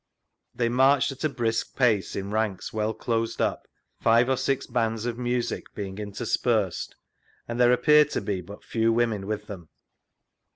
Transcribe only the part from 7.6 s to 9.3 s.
appeared to be but few women